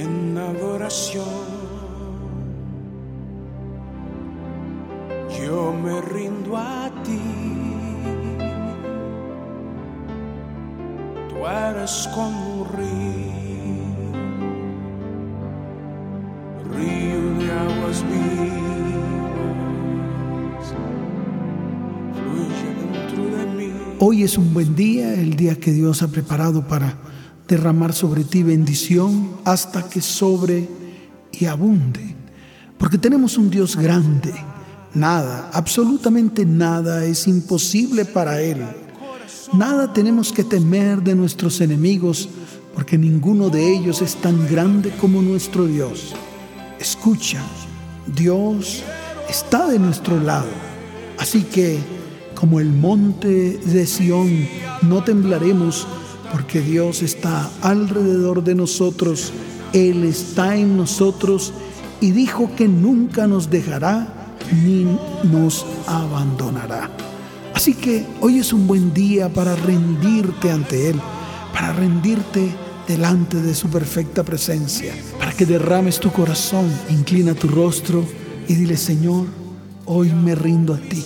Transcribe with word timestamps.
en 0.00 0.36
adoración. 0.38 1.24
Yo 5.38 5.72
me 5.72 6.00
rindo 6.00 6.56
a 6.56 6.90
ti. 7.04 7.20
Tú 11.28 11.36
eres 11.46 12.08
como 12.14 12.62
un 12.62 12.68
río, 12.76 14.10
río 16.74 17.22
de 17.38 17.46
aguas 17.52 18.04
vivas, 18.10 18.34
fluye 22.14 22.70
dentro 22.80 23.22
de 23.36 23.42
mí. 23.56 23.68
Hoy 23.98 24.22
es 24.22 24.36
un 24.36 24.52
buen 24.52 24.74
día, 24.74 25.14
el 25.14 25.36
día 25.36 25.54
que 25.54 25.72
Dios 25.72 26.02
ha 26.02 26.08
preparado 26.08 26.66
para 26.66 26.98
derramar 27.50 27.92
sobre 27.92 28.22
ti 28.22 28.44
bendición 28.44 29.32
hasta 29.44 29.88
que 29.88 30.00
sobre 30.00 30.68
y 31.32 31.46
abunde. 31.46 32.14
Porque 32.78 32.96
tenemos 32.96 33.36
un 33.36 33.50
Dios 33.50 33.74
grande. 33.76 34.32
Nada, 34.94 35.50
absolutamente 35.52 36.46
nada 36.46 37.04
es 37.04 37.26
imposible 37.26 38.04
para 38.04 38.40
Él. 38.40 38.64
Nada 39.52 39.92
tenemos 39.92 40.32
que 40.32 40.44
temer 40.44 41.02
de 41.02 41.16
nuestros 41.16 41.60
enemigos, 41.60 42.28
porque 42.72 42.96
ninguno 42.96 43.50
de 43.50 43.74
ellos 43.74 44.00
es 44.00 44.14
tan 44.14 44.48
grande 44.48 44.90
como 45.00 45.20
nuestro 45.20 45.66
Dios. 45.66 46.14
Escucha, 46.78 47.42
Dios 48.06 48.84
está 49.28 49.66
de 49.66 49.80
nuestro 49.80 50.20
lado. 50.20 50.48
Así 51.18 51.42
que, 51.42 51.78
como 52.36 52.60
el 52.60 52.70
monte 52.70 53.58
de 53.58 53.86
Sión, 53.86 54.48
no 54.82 55.02
temblaremos, 55.02 55.86
porque 56.32 56.60
Dios 56.60 57.02
está 57.02 57.50
alrededor 57.62 58.42
de 58.44 58.54
nosotros, 58.54 59.32
Él 59.72 60.04
está 60.04 60.56
en 60.56 60.76
nosotros 60.76 61.52
y 62.00 62.12
dijo 62.12 62.50
que 62.56 62.68
nunca 62.68 63.26
nos 63.26 63.50
dejará 63.50 64.36
ni 64.64 64.86
nos 65.24 65.66
abandonará. 65.86 66.90
Así 67.54 67.74
que 67.74 68.06
hoy 68.20 68.38
es 68.38 68.52
un 68.52 68.66
buen 68.66 68.94
día 68.94 69.28
para 69.28 69.54
rendirte 69.56 70.50
ante 70.50 70.90
Él, 70.90 71.00
para 71.52 71.72
rendirte 71.72 72.50
delante 72.88 73.36
de 73.36 73.54
su 73.54 73.68
perfecta 73.68 74.24
presencia, 74.24 74.94
para 75.18 75.32
que 75.32 75.46
derrames 75.46 76.00
tu 76.00 76.10
corazón, 76.10 76.70
inclina 76.88 77.34
tu 77.34 77.48
rostro 77.48 78.04
y 78.48 78.54
dile, 78.54 78.76
Señor, 78.76 79.26
hoy 79.86 80.12
me 80.12 80.34
rindo 80.34 80.74
a 80.74 80.78
ti, 80.78 81.04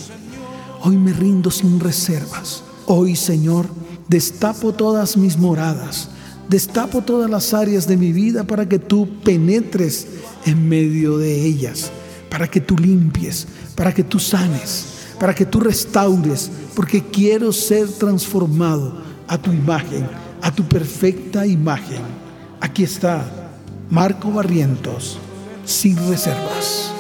hoy 0.83 0.97
me 0.97 1.13
rindo 1.13 1.51
sin 1.51 1.81
reservas. 1.81 2.63
Hoy, 2.87 3.17
Señor, 3.17 3.67
destapo 4.09 4.73
todas 4.73 5.17
mis 5.17 5.37
moradas, 5.37 6.09
destapo 6.49 7.03
todas 7.03 7.31
las 7.31 7.55
áreas 7.55 7.87
de 7.87 7.97
mi 7.97 8.13
vida 8.13 8.45
para 8.45 8.69
que 8.69 8.79
tú 8.79 9.09
penetres 9.23 10.07
en 10.45 10.69
medio 10.69 11.19
de 11.19 11.45
ellas 11.45 11.91
para 12.35 12.49
que 12.49 12.61
tú 12.61 12.77
limpies, 12.77 13.47
para 13.77 13.95
que 13.95 14.03
tú 14.03 14.19
sanes, 14.19 14.87
para 15.21 15.33
que 15.33 15.47
tú 15.47 15.61
restaures, 15.61 16.51
porque 16.75 17.01
quiero 17.01 17.53
ser 17.53 17.87
transformado 17.87 18.93
a 19.29 19.39
tu 19.39 19.53
imagen, 19.53 20.05
a 20.43 20.53
tu 20.53 20.65
perfecta 20.65 21.47
imagen. 21.47 22.03
Aquí 22.61 22.83
está 22.83 23.25
Marco 23.89 24.33
Barrientos, 24.33 25.17
sin 25.65 25.97
reservas. 26.09 26.94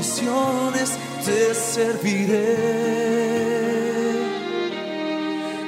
Condiciones, 0.00 0.98
te 1.26 1.54
serviré, 1.54 2.56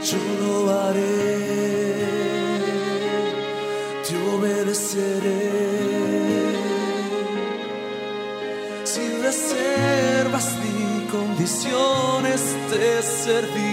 yo 0.03 0.19
lo 0.41 0.71
haré, 0.71 1.37
te 4.07 4.17
obedeceré. 4.35 5.53
sin 8.85 9.23
reservas 9.23 10.57
ni 10.63 11.07
condiciones 11.09 12.41
te 12.71 13.03
serviré. 13.03 13.72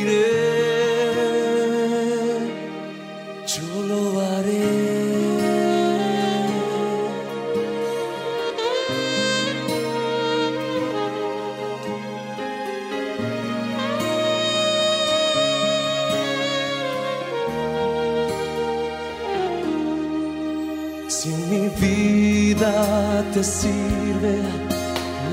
Te 22.59 23.41
sirve, 23.41 24.41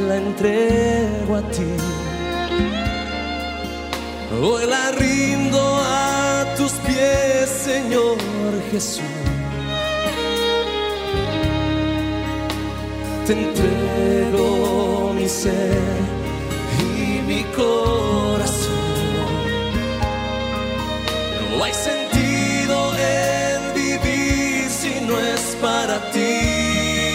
la 0.07 0.17
entrego 0.17 1.37
a 1.37 1.43
ti. 1.51 1.77
Hoy 4.41 4.67
la 4.67 4.93
rindo 4.93 5.59
a 5.61 6.45
tus 6.57 6.73
pies, 6.87 7.49
Señor 7.49 8.17
Jesús. 8.71 9.03
Te 13.27 13.33
entrego 13.33 15.13
mi 15.15 15.29
ser 15.29 15.83
y 16.79 17.23
mi 17.27 17.43
corazón. 17.57 18.77
No 21.57 21.65
hay 21.65 21.75
sentido 21.75 22.93
en 22.95 23.75
vivir 23.75 24.71
si 24.71 25.01
no 25.01 25.19
es 25.19 25.57
para 25.61 25.99
ti. 26.13 26.56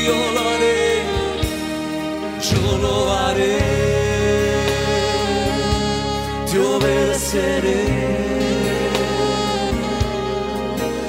Yo 0.05 0.31
lo 0.35 0.49
haré 0.49 0.91
yo 2.41 2.77
lo 2.77 3.11
haré, 3.11 3.59
te 6.49 6.57
obedeceré, 6.59 7.85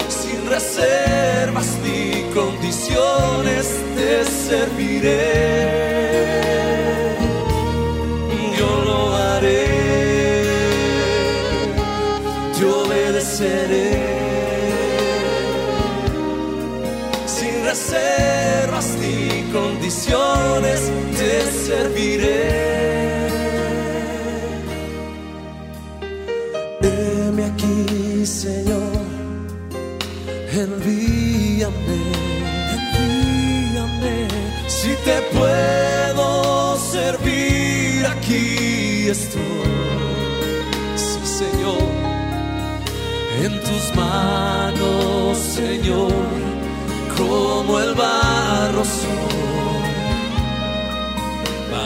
sin 0.09 0.47
reservas 0.49 1.79
ni 1.83 2.23
condiciones 2.35 3.67
te 3.97 4.25
serviré. 4.25 5.92
Te 21.17 21.53
serviré. 21.67 23.29
Heme 26.83 27.45
aquí, 27.45 28.27
Señor, 28.27 28.93
envíame, 30.63 32.01
envíame. 32.77 34.29
Si 34.67 34.93
te 35.07 35.17
puedo 35.37 36.77
servir, 36.79 38.07
aquí 38.07 39.09
estoy. 39.09 39.43
Sí, 40.97 41.21
Señor, 41.41 41.89
en 43.45 43.53
tus 43.61 43.95
manos, 43.95 45.39
Señor, 45.39 46.13
como 47.17 47.79
el 47.79 47.95
barro 47.95 48.85
soy, 48.85 49.22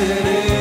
En 0.00 0.57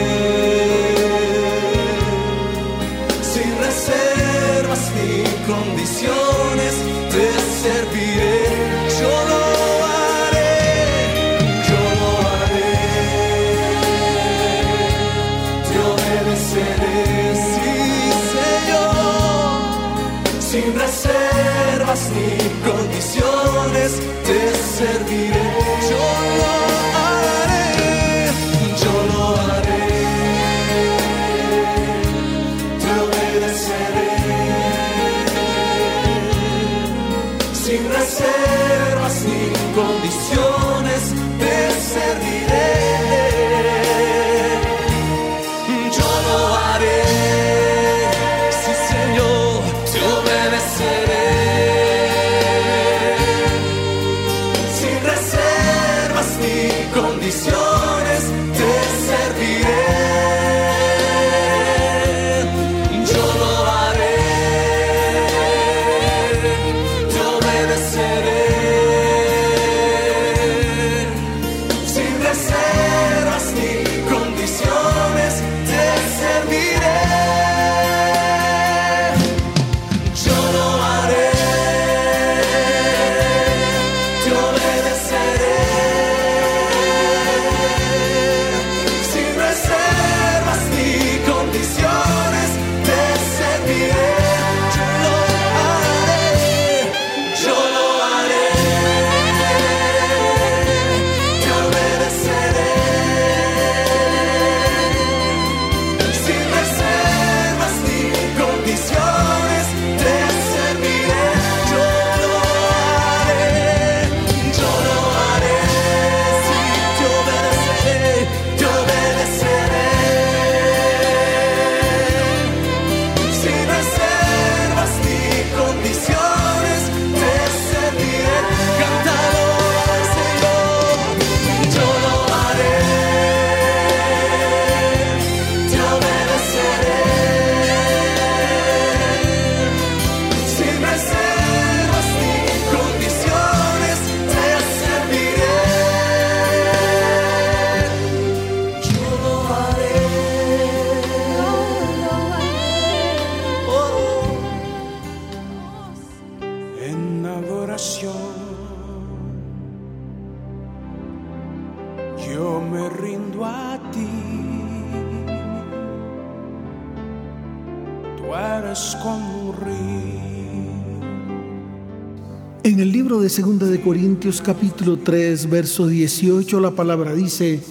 Corintios 173.87 174.41
capítulo 174.41 174.97
3, 174.97 175.49
verso 175.49 175.87
18, 175.87 176.59
la 176.59 176.71
palabra 176.71 177.13
dice, 177.13 177.61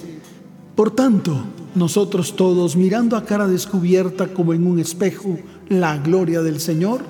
Por 0.75 0.89
tanto, 0.89 1.37
nosotros 1.75 2.35
todos, 2.35 2.75
mirando 2.75 3.15
a 3.15 3.23
cara 3.23 3.47
descubierta 3.47 4.33
como 4.33 4.55
en 4.55 4.65
un 4.65 4.79
espejo 4.79 5.37
la 5.69 5.99
gloria 5.99 6.41
del 6.41 6.59
Señor, 6.59 7.01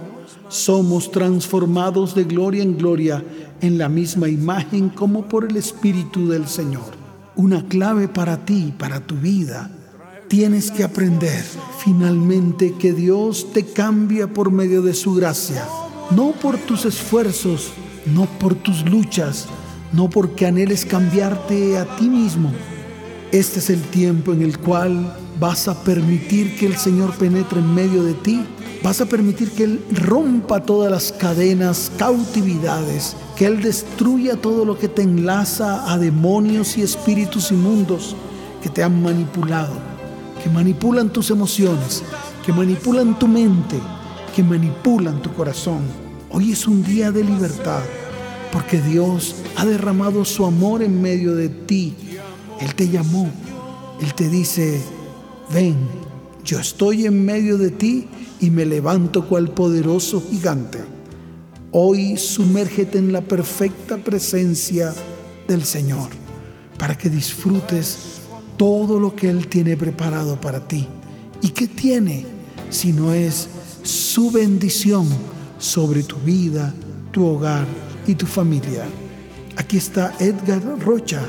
somos 0.50 1.10
transformados 1.10 2.16
de 2.16 2.26
gloria 2.26 2.64
en 2.64 2.78
gloria 2.78 3.24
en 3.62 3.78
la 3.78 3.88
misma 3.88 4.28
imagen 4.28 4.90
como 4.90 5.30
por 5.30 5.46
el 5.46 5.56
Espíritu 5.56 6.28
del 6.28 6.46
Señor. 6.46 6.92
Una 7.38 7.66
clave 7.66 8.10
para 8.10 8.44
ti, 8.44 8.74
para 8.78 9.00
tu 9.00 9.16
vida. 9.16 9.72
Tienes 10.28 10.70
que 10.70 10.84
aprender 10.84 11.46
finalmente 11.80 12.74
que 12.74 12.92
Dios 12.92 13.54
te 13.54 13.64
cambia 13.68 14.28
por 14.28 14.52
medio 14.52 14.82
de 14.82 14.94
su 14.94 15.16
gracia, 15.16 15.66
no 16.12 16.34
por 16.34 16.58
tus 16.58 16.84
esfuerzos, 16.84 17.72
no 18.14 18.26
por 18.26 18.56
tus 18.56 18.84
luchas, 18.90 19.48
no 19.94 20.10
porque 20.10 20.46
anheles 20.46 20.86
cambiarte 20.86 21.78
a 21.78 21.86
ti 21.98 22.10
mismo. 22.10 22.52
Este 23.32 23.60
es 23.60 23.70
el 23.70 23.82
tiempo 23.82 24.34
en 24.34 24.42
el 24.42 24.58
cual 24.58 25.16
vas 25.40 25.68
a 25.68 25.84
permitir 25.84 26.56
que 26.58 26.66
el 26.66 26.78
Señor 26.78 27.14
penetre 27.16 27.60
en 27.60 27.74
medio 27.74 28.04
de 28.04 28.14
ti. 28.14 28.46
Vas 28.84 29.02
a 29.02 29.06
permitir 29.06 29.52
que 29.52 29.64
Él 29.64 29.82
rompa 29.92 30.62
todas 30.62 30.92
las 30.92 31.12
cadenas, 31.12 31.92
cautividades, 31.98 33.16
que 33.36 33.46
Él 33.46 33.62
destruya 33.62 34.36
todo 34.36 34.66
lo 34.66 34.78
que 34.78 34.88
te 34.88 35.02
enlaza 35.02 35.92
a 35.92 35.98
demonios 35.98 36.78
y 36.78 36.84
espíritus 36.84 37.52
inmundos 37.52 38.16
que 38.62 38.70
te 38.70 38.84
han 38.84 39.02
manipulado, 39.02 39.74
que 40.44 40.50
manipulan 40.50 41.10
tus 41.10 41.30
emociones, 41.32 42.04
que 42.46 42.54
manipulan 42.54 43.18
tu 43.20 43.28
mente, 43.28 43.78
que 44.36 44.44
manipulan 44.44 45.22
tu 45.22 45.34
corazón. 45.34 46.07
Hoy 46.30 46.52
es 46.52 46.68
un 46.68 46.84
día 46.84 47.12
de 47.12 47.24
libertad 47.24 47.82
porque 48.52 48.82
Dios 48.82 49.36
ha 49.56 49.66
derramado 49.66 50.26
su 50.26 50.46
amor 50.46 50.84
en 50.84 51.02
medio 51.02 51.34
de 51.36 51.48
ti. 51.48 51.96
Él 52.60 52.76
te 52.76 52.90
llamó, 52.90 53.30
Él 54.02 54.14
te 54.14 54.28
dice, 54.28 54.82
ven, 55.54 55.78
yo 56.44 56.60
estoy 56.60 57.06
en 57.06 57.24
medio 57.24 57.58
de 57.58 57.72
ti 57.72 58.08
y 58.42 58.50
me 58.50 58.66
levanto 58.66 59.28
cual 59.28 59.52
poderoso 59.52 60.22
gigante. 60.30 60.80
Hoy 61.72 62.18
sumérgete 62.18 62.98
en 62.98 63.14
la 63.14 63.22
perfecta 63.22 63.98
presencia 63.98 64.94
del 65.48 65.64
Señor 65.64 66.10
para 66.78 66.98
que 66.98 67.10
disfrutes 67.10 68.20
todo 68.58 69.00
lo 69.00 69.16
que 69.16 69.30
Él 69.30 69.48
tiene 69.48 69.78
preparado 69.78 70.40
para 70.42 70.68
ti. 70.68 70.88
¿Y 71.42 71.50
qué 71.50 71.68
tiene 71.68 72.26
si 72.70 72.92
no 72.92 73.14
es 73.14 73.48
su 73.84 74.30
bendición? 74.30 75.08
Sobre 75.58 76.04
tu 76.04 76.18
vida, 76.18 76.74
tu 77.12 77.26
hogar 77.26 77.66
y 78.06 78.16
tu 78.16 78.26
familia. 78.26 78.86
Aquí 79.56 79.78
está 79.78 80.14
Edgar 80.20 80.62
Rocha. 80.80 81.22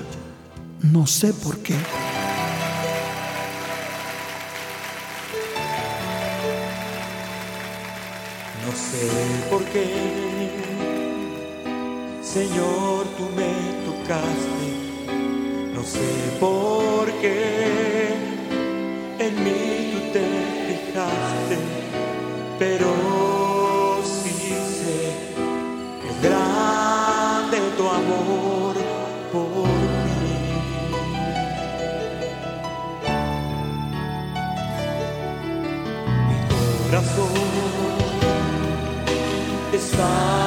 No 0.82 1.06
sé 1.06 1.32
por 1.32 1.56
qué. 1.58 1.74
No 8.64 8.74
sé 8.74 9.08
por 9.50 9.64
qué, 9.72 9.86
Señor, 12.22 13.06
tú 13.16 13.24
me 13.34 13.52
tocaste. 13.86 14.68
No 15.74 15.82
sé 15.82 16.36
por 16.38 17.06
qué 17.22 18.08
en 19.18 19.44
mí 19.44 19.92
tú 19.92 20.12
te 20.12 20.24
fijaste, 20.68 21.56
pero 22.58 23.47
está 39.98 40.37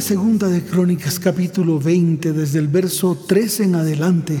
Segunda 0.00 0.46
de 0.46 0.62
Crónicas 0.62 1.18
capítulo 1.18 1.80
20, 1.80 2.32
desde 2.32 2.60
el 2.60 2.68
verso 2.68 3.18
13 3.26 3.64
en 3.64 3.74
adelante, 3.74 4.40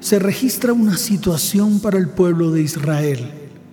se 0.00 0.18
registra 0.18 0.72
una 0.74 0.98
situación 0.98 1.80
para 1.80 1.98
el 1.98 2.10
pueblo 2.10 2.50
de 2.50 2.62
Israel. 2.62 3.30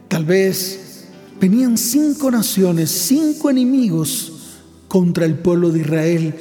Tal 0.08 0.24
vez 0.24 1.10
venían 1.42 1.78
cinco 1.78 2.32
naciones, 2.32 2.90
cinco 2.90 3.50
enemigos 3.50 4.62
contra 4.88 5.26
el 5.26 5.36
pueblo 5.36 5.72
de 5.72 5.82
Israel 5.82 6.36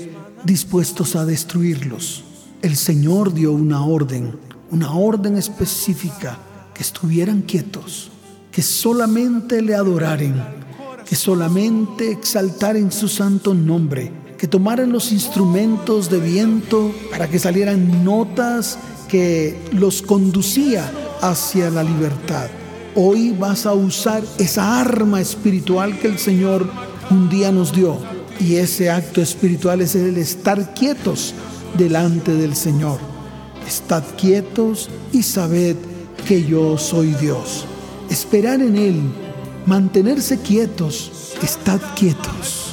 dispuestos 0.44 1.16
a 1.16 1.24
destruirlos. 1.24 2.22
El 2.62 2.76
Señor 2.76 3.34
dio 3.34 3.52
una 3.52 3.84
orden, 3.84 4.36
una 4.70 4.92
orden 4.92 5.36
específica, 5.36 6.38
que 6.72 6.82
estuvieran 6.82 7.42
quietos, 7.42 8.10
que 8.52 8.62
solamente 8.62 9.60
le 9.60 9.74
adoraren, 9.74 10.40
que 11.04 11.16
solamente 11.16 12.12
exaltaren 12.12 12.92
su 12.92 13.08
santo 13.08 13.54
nombre, 13.54 14.21
que 14.42 14.48
tomaran 14.48 14.90
los 14.90 15.12
instrumentos 15.12 16.10
de 16.10 16.18
viento 16.18 16.92
para 17.12 17.28
que 17.28 17.38
salieran 17.38 18.02
notas 18.04 18.76
que 19.06 19.56
los 19.70 20.02
conducía 20.02 20.90
hacia 21.20 21.70
la 21.70 21.84
libertad. 21.84 22.48
Hoy 22.96 23.30
vas 23.38 23.66
a 23.66 23.72
usar 23.72 24.24
esa 24.40 24.80
arma 24.80 25.20
espiritual 25.20 25.96
que 25.96 26.08
el 26.08 26.18
Señor 26.18 26.68
un 27.08 27.28
día 27.28 27.52
nos 27.52 27.72
dio. 27.72 27.98
Y 28.40 28.56
ese 28.56 28.90
acto 28.90 29.22
espiritual 29.22 29.80
es 29.80 29.94
el 29.94 30.16
estar 30.16 30.74
quietos 30.74 31.34
delante 31.78 32.34
del 32.34 32.56
Señor. 32.56 32.98
Estad 33.64 34.02
quietos 34.20 34.90
y 35.12 35.22
sabed 35.22 35.76
que 36.26 36.44
yo 36.44 36.78
soy 36.78 37.14
Dios. 37.20 37.64
Esperar 38.10 38.60
en 38.60 38.74
Él, 38.74 39.02
mantenerse 39.66 40.40
quietos, 40.40 41.36
estad 41.44 41.80
quietos, 41.94 42.71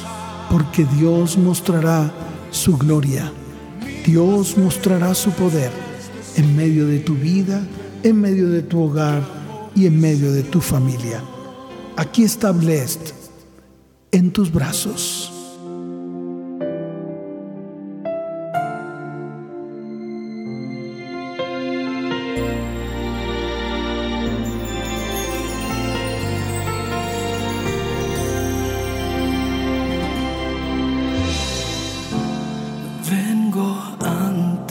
porque 0.50 0.84
Dios 0.84 1.38
mostrará 1.38 2.12
su 2.50 2.76
gloria. 2.76 3.32
Dios 4.04 4.58
mostrará 4.58 5.14
su 5.14 5.30
poder 5.30 5.70
en 6.36 6.56
medio 6.56 6.86
de 6.86 6.98
tu 6.98 7.14
vida, 7.14 7.64
en 8.02 8.20
medio 8.20 8.48
de 8.48 8.62
tu 8.62 8.82
hogar 8.82 9.22
y 9.74 9.86
en 9.86 10.00
medio 10.00 10.32
de 10.32 10.42
tu 10.42 10.60
familia. 10.60 11.22
Aquí 11.96 12.24
está 12.24 12.50
Blessed 12.50 13.14
en 14.10 14.32
tus 14.32 14.52
brazos. 14.52 15.29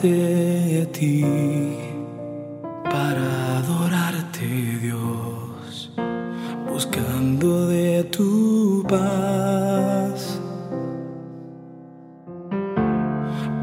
ti 0.01 1.25
para 2.85 3.57
adorarte, 3.57 4.47
Dios, 4.81 5.91
buscando 6.69 7.67
de 7.67 8.05
tu 8.05 8.85
paz, 8.87 10.39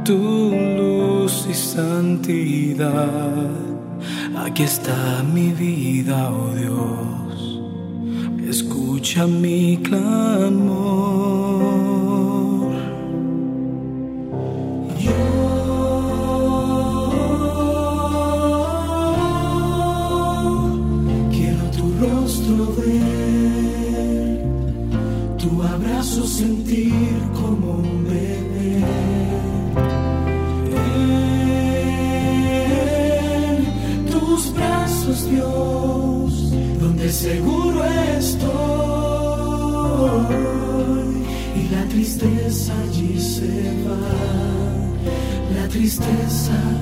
tu 0.05 0.53
luz 0.79 1.47
y 1.49 1.55
santidad. 1.55 2.99
Aquí 4.37 4.65
está 4.65 5.23
mi 5.33 5.53
vida, 5.53 6.31
oh 6.31 6.55
Dios, 6.55 7.63
escucha 8.47 9.27
mi 9.27 9.79
clamor. 9.79 11.16
Tristeza 45.77 46.76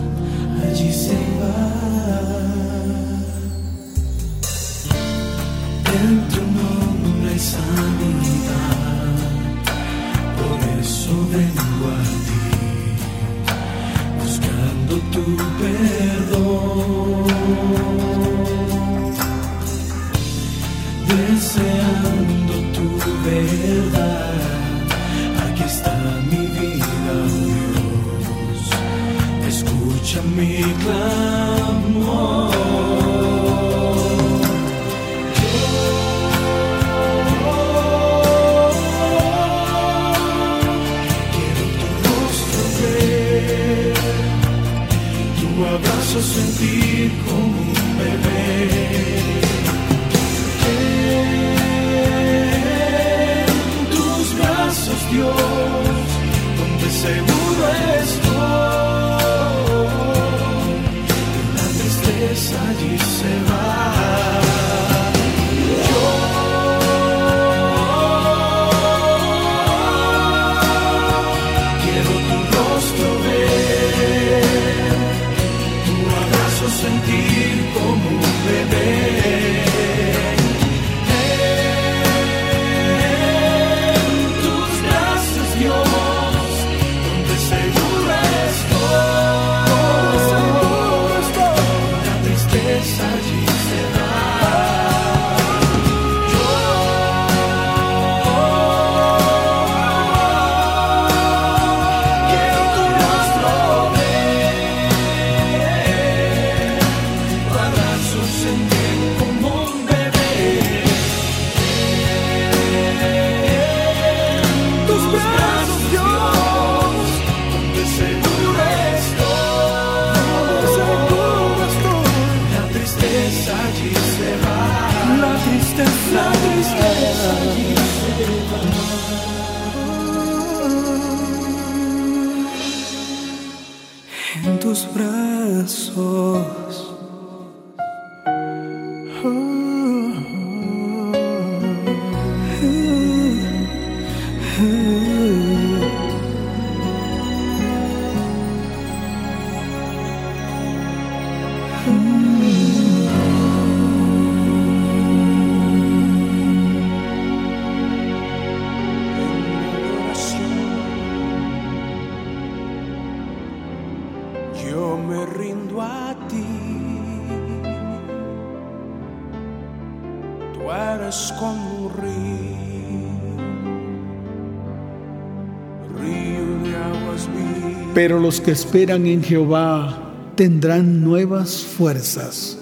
Pero 177.94 178.18
los 178.18 178.40
que 178.40 178.50
esperan 178.50 179.07
en 179.07 179.22
Jehová 179.22 180.33
tendrán 180.35 181.05
nuevas 181.05 181.62
fuerzas, 181.62 182.59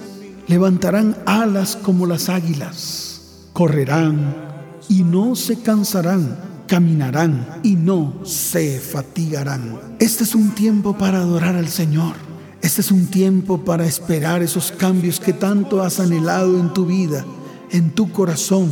levantarán 0.47 1.17
alas 1.25 1.75
como 1.75 2.07
las 2.07 2.29
águilas, 2.29 3.49
correrán 3.55 4.35
y 4.89 5.05
no 5.05 5.35
se 5.35 5.61
cansarán, 5.61 6.39
caminarán 6.67 7.61
y 7.63 7.77
no 7.77 8.21
se 8.25 8.79
fatigarán. 8.79 9.81
Este 10.01 10.25
es 10.25 10.35
un 10.35 10.51
tiempo 10.51 10.99
para 10.99 11.19
adorar 11.19 11.57
al 11.57 11.69
Señor. 11.69 12.15
Este 12.61 12.83
es 12.83 12.93
un 12.93 13.07
tiempo 13.07 13.65
para 13.65 13.87
esperar 13.87 14.43
esos 14.43 14.71
cambios 14.71 15.19
que 15.19 15.33
tanto 15.33 15.83
has 15.83 15.99
anhelado 15.99 16.61
en 16.61 16.73
tu 16.75 16.85
vida, 16.85 17.25
en 17.73 17.91
tu 17.91 18.13
corazón, 18.13 18.71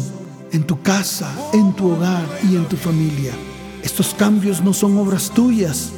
en 0.53 0.65
tu 0.65 0.83
casa, 0.83 1.33
en 1.55 1.73
tu 1.73 1.91
hogar 1.93 2.25
y 2.49 2.57
en 2.57 2.67
tu 2.67 2.77
familia. 2.77 3.33
Estos 3.83 4.15
cambios 4.15 4.63
no 4.63 4.75
son 4.75 4.99
obras 4.99 5.31
tuyas, 5.31 5.91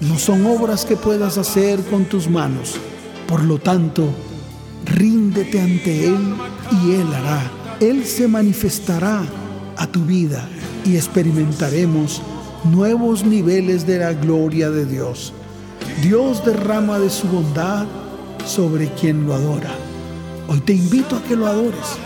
no 0.00 0.18
son 0.18 0.44
obras 0.46 0.84
que 0.84 0.96
puedas 0.96 1.38
hacer 1.38 1.80
con 1.84 2.04
tus 2.06 2.28
manos. 2.28 2.74
Por 3.28 3.44
lo 3.44 3.58
tanto, 3.58 4.08
ríndete 4.84 5.60
ante 5.60 6.08
Él 6.08 6.34
y 6.82 6.92
Él 6.92 7.14
hará. 7.14 7.40
Él 7.78 8.04
se 8.04 8.26
manifestará 8.26 9.22
a 9.76 9.86
tu 9.86 10.04
vida 10.04 10.48
y 10.84 10.96
experimentaremos 10.96 12.20
nuevos 12.64 13.24
niveles 13.24 13.86
de 13.86 13.98
la 13.98 14.12
gloria 14.12 14.70
de 14.70 14.86
Dios. 14.86 15.32
Dios 16.02 16.44
derrama 16.44 16.98
de 16.98 17.10
su 17.10 17.28
bondad 17.28 17.86
sobre 18.44 18.88
quien 18.94 19.26
lo 19.26 19.34
adora. 19.34 19.70
Hoy 20.48 20.60
te 20.60 20.72
invito 20.72 21.16
a 21.16 21.22
que 21.22 21.36
lo 21.36 21.46
adores. 21.46 21.96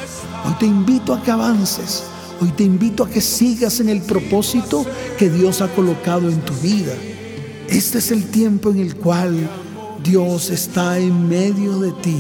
Hoy 0.45 0.53
te 0.59 0.67
invito 0.67 1.15
a 1.15 1.23
que 1.23 1.31
avances. 1.31 2.05
Hoy 2.41 2.51
te 2.51 2.65
invito 2.65 3.05
a 3.05 3.09
que 3.09 3.21
sigas 3.21 3.81
en 3.81 3.89
el 3.89 4.03
propósito 4.03 4.85
que 5.19 5.31
Dios 5.31 5.63
ha 5.63 5.69
colocado 5.69 6.29
en 6.29 6.41
tu 6.41 6.53
vida. 6.55 6.93
Este 7.69 7.99
es 7.99 8.11
el 8.11 8.25
tiempo 8.25 8.71
en 8.71 8.81
el 8.81 8.97
cual 8.97 9.49
Dios 10.03 10.51
está 10.51 10.99
en 10.99 11.29
medio 11.29 11.79
de 11.79 11.93
ti. 11.93 12.19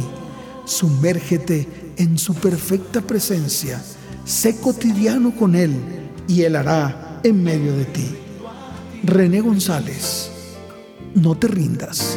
Sumérgete 0.65 1.69
en 1.99 2.17
su 2.17 2.35
perfecta 2.35 3.03
presencia. 3.03 3.83
Sé 4.25 4.57
cotidiano 4.57 5.35
con 5.37 5.55
Él 5.55 5.75
y 6.27 6.43
Él 6.43 6.57
hará 6.57 7.21
en 7.23 7.43
medio 7.43 7.77
de 7.77 7.85
ti. 7.85 8.07
René 9.03 9.43
González, 9.43 10.31
no 11.15 11.37
te 11.37 11.49
rindas. 11.49 12.17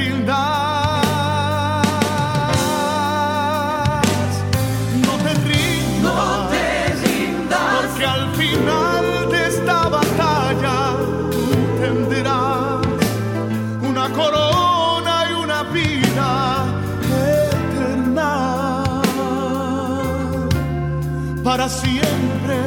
Para 21.51 21.67
siempre 21.67 22.59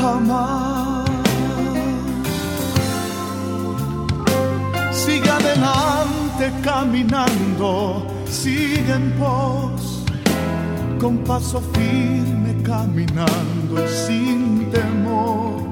jamás. 0.00 1.10
Sigue 4.92 5.28
adelante 5.28 6.52
caminando, 6.62 8.06
sigue 8.30 8.92
en 8.92 9.10
pos, 9.18 10.04
con 11.00 11.18
paso 11.24 11.60
firme 11.74 12.62
caminando 12.62 13.84
y 13.84 13.88
sin 13.88 14.70
temor, 14.70 15.64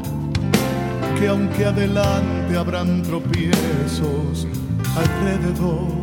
que 1.17 1.29
aunque 1.29 1.67
adelante 1.67 2.57
habrán 2.57 3.03
tropiezos 3.03 4.49
alrededor 4.97 6.03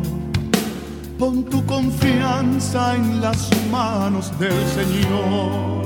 Pon 1.20 1.44
tu 1.44 1.62
confianza 1.66 2.96
en 2.96 3.20
las 3.20 3.50
manos 3.70 4.32
del 4.38 4.58
Señor, 4.68 5.79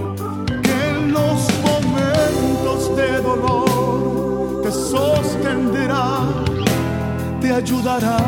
los 1.14 1.40
momentos 1.68 2.96
de 2.96 3.20
dolor 3.20 4.62
te 4.62 4.70
sostendrá, 4.70 6.20
te 7.40 7.52
ayudará 7.52 8.18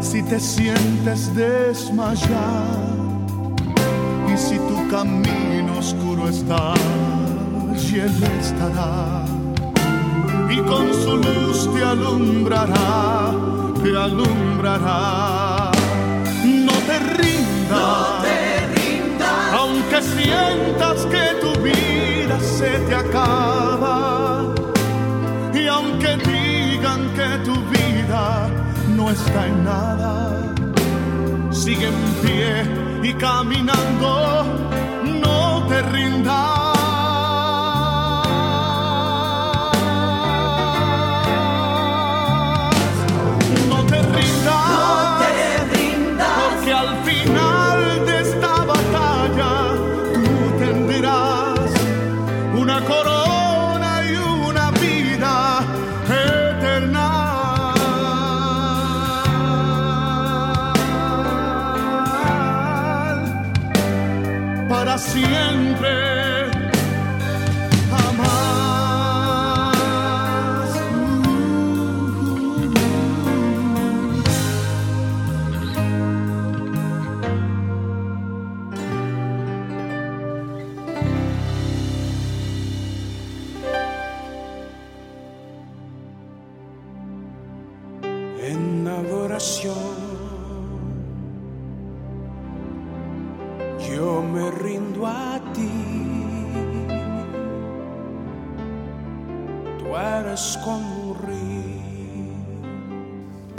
si 0.00 0.22
te 0.22 0.40
sientes 0.40 1.34
desmayar. 1.34 2.94
Y 4.32 4.36
si 4.36 4.56
tu 4.68 4.88
camino 4.88 5.78
oscuro 5.78 6.28
está, 6.28 6.74
y 7.74 8.00
Él 8.00 8.22
estará. 8.40 9.24
Y 10.50 10.58
con 10.70 10.92
su 11.02 11.16
luz 11.16 11.70
te 11.74 11.84
alumbrará, 11.84 13.32
te 13.82 13.96
alumbrará 13.96 15.74
te 16.86 16.98
rindas, 16.98 17.70
no 17.70 18.22
te 18.22 18.66
rindas, 18.74 19.52
aunque 19.52 20.02
sientas 20.02 21.06
que 21.06 21.24
tu 21.40 21.60
vida 21.62 22.13
te 22.88 22.94
acaba 22.94 24.42
y 25.52 25.66
aunque 25.66 26.16
digan 26.16 27.00
que 27.14 27.28
tu 27.44 27.54
vida 27.76 28.48
no 28.96 29.10
está 29.10 29.46
en 29.46 29.64
nada, 29.64 30.54
sigue 31.50 31.88
en 31.88 32.00
pie 32.22 33.10
y 33.10 33.14
caminando, 33.14 34.44
no 35.22 35.66
te 35.68 35.82
rindas. 35.82 36.53
siempre. 65.04 66.13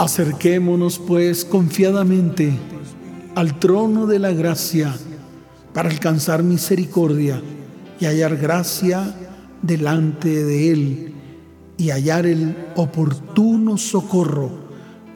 Acerquémonos 0.06 1.00
pues 1.00 1.44
confiadamente 1.44 2.56
al 3.34 3.58
trono 3.58 4.06
de 4.06 4.20
la 4.20 4.30
gracia 4.30 4.94
para 5.74 5.90
alcanzar 5.90 6.44
misericordia 6.44 7.42
y 7.98 8.04
hallar 8.04 8.36
gracia 8.36 9.16
delante 9.62 10.44
de 10.44 10.70
Él 10.70 11.14
y 11.76 11.90
hallar 11.90 12.24
el 12.24 12.56
oportuno 12.76 13.76
socorro, 13.78 14.52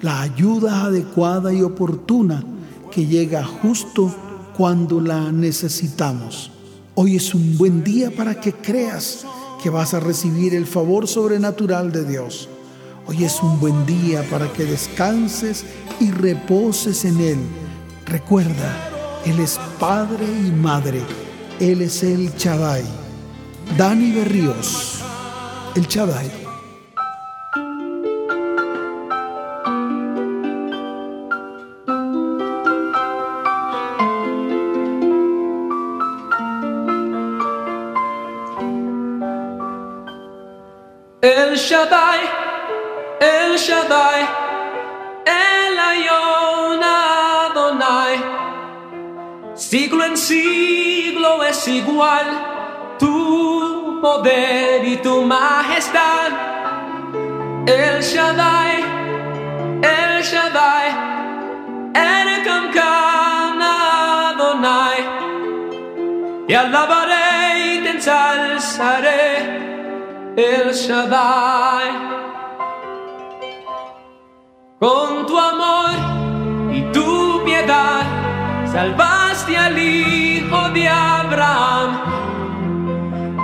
la 0.02 0.22
ayuda 0.22 0.86
adecuada 0.86 1.52
y 1.52 1.62
oportuna 1.62 2.42
que 2.90 3.06
llega 3.06 3.44
justo 3.44 4.12
cuando 4.56 5.00
la 5.00 5.30
necesitamos. 5.30 6.50
Hoy 6.96 7.14
es 7.14 7.32
un 7.32 7.56
buen 7.56 7.84
día 7.84 8.10
para 8.10 8.40
que 8.40 8.54
creas 8.54 9.24
que 9.62 9.70
vas 9.70 9.94
a 9.94 10.00
recibir 10.00 10.52
el 10.52 10.66
favor 10.66 11.06
sobrenatural 11.06 11.92
de 11.92 12.04
Dios. 12.06 12.48
Hoy 13.06 13.24
es 13.24 13.40
un 13.42 13.58
buen 13.58 13.86
día 13.86 14.22
para 14.30 14.52
que 14.52 14.64
descanses 14.64 15.64
y 15.98 16.10
reposes 16.10 17.04
en 17.04 17.20
Él. 17.20 17.38
Recuerda, 18.06 18.76
Él 19.24 19.40
es 19.40 19.58
Padre 19.78 20.24
y 20.24 20.50
Madre. 20.50 21.00
Él 21.58 21.82
es 21.82 22.02
el 22.02 22.34
Chadai. 22.36 22.84
Dani 23.76 24.12
Berríos, 24.12 25.00
el 25.74 25.86
Chadai. 25.86 26.30
El 41.22 41.56
Shaddai, 41.56 42.39
Shaddai, 43.66 44.20
El 45.26 45.78
Ayon 45.78 46.82
Adonai. 46.82 48.14
Siglo 49.54 50.04
en 50.04 50.16
siglo 50.16 51.42
es 51.42 51.68
igual 51.68 52.26
tu 52.98 54.00
poder 54.00 54.82
y 54.86 54.96
tu 54.96 55.22
majestad. 55.22 56.30
El 57.66 58.00
Shaddai, 58.02 58.76
El 59.82 60.22
Shaddai, 60.22 60.86
El 61.94 62.42
Kamkan 62.46 63.60
Adonai. 63.60 64.98
Te 66.48 66.56
alabaré 66.56 67.74
y 67.74 67.82
te 67.82 67.90
ensalzaré. 67.90 69.24
El 70.36 70.72
Shaddai. 70.72 72.29
Con 74.80 75.26
tu 75.26 75.38
amor 75.38 76.72
y 76.72 76.80
tu 76.90 77.44
piedad 77.44 78.00
salvaste 78.64 79.54
al 79.54 79.78
hijo 79.78 80.70
de 80.70 80.88
Abraham. 80.88 82.00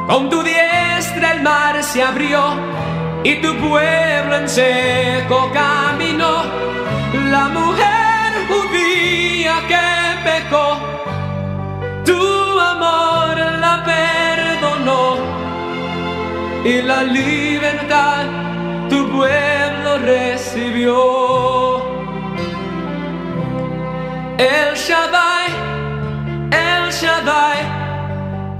Con 0.08 0.30
tu 0.30 0.42
diestra 0.42 1.32
el 1.32 1.42
mar 1.42 1.84
se 1.84 2.02
abrió 2.02 2.40
y 3.22 3.34
tu 3.42 3.54
pueblo 3.56 4.34
en 4.34 4.48
seco 4.48 5.50
caminó. 5.52 6.42
La 7.30 7.50
mujer 7.50 8.32
judía 8.48 9.56
que 9.68 9.86
pecó, 10.24 10.78
tu 12.06 12.58
amor 12.58 13.36
la 13.60 13.84
perdonó 13.84 15.18
y 16.64 16.80
la 16.80 17.02
libertad 17.02 18.24
tu 18.88 19.10
pueblo 19.10 19.65
recibió. 19.98 20.96
El 24.38 24.74
Shaddai, 24.74 25.48
El 26.50 26.92
Shaddai, 26.92 27.58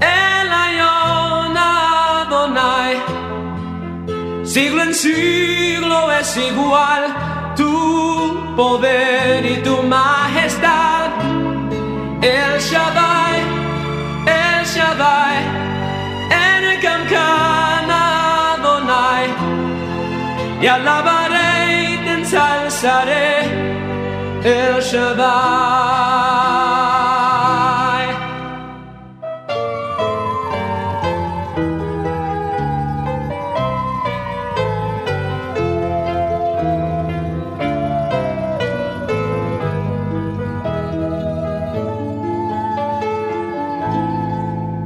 El 0.01 0.51
Ayon 0.51 1.57
Adonai. 1.57 2.93
Siglo 4.43 4.81
en 4.81 4.93
siglo 4.95 6.11
es 6.13 6.35
igual 6.37 7.03
tu 7.55 8.55
poder 8.55 9.45
y 9.45 9.57
tu 9.57 9.83
majestad. 9.83 11.11
El 12.21 12.59
Shaddai, 12.59 13.41
El 14.25 14.65
Shaddai, 14.65 15.37
El 16.31 16.79
Kamkan 16.81 17.91
Adonai. 17.91 19.27
Y 20.59 20.65
alabaré 20.65 21.16
El 24.47 24.79
Shaddai. 24.81 25.27